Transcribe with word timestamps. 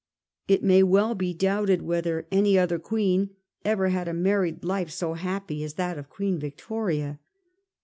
It 0.47 0.63
may 0.63 0.81
well 0.81 1.13
be 1.13 1.31
doubted 1.31 1.83
whether 1.83 2.25
any 2.31 2.57
other 2.57 2.79
queen 2.79 3.35
ever 3.63 3.89
had 3.89 4.07
a 4.07 4.15
married 4.15 4.63
life 4.65 4.89
so 4.89 5.13
happy 5.13 5.63
as 5.63 5.75
that 5.75 5.99
of 5.99 6.09
Queen 6.09 6.39
Victoria. 6.39 7.19